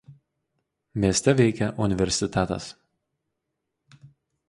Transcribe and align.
Mieste 1.03 1.35
veikia 1.41 1.69
universitetas. 1.89 2.73